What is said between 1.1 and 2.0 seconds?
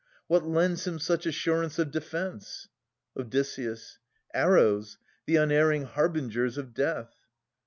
assurance of